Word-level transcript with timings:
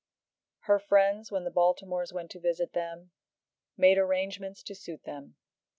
Her 0.61 0.79
friends, 0.79 1.31
when 1.31 1.43
the 1.43 1.51
Baltimores 1.51 2.11
went 2.11 2.31
to 2.31 2.39
visit 2.39 2.73
them, 2.73 3.11
made 3.77 3.99
arrangements 3.99 4.63
to 4.63 4.73
suit 4.73 5.03
them. 5.03 5.35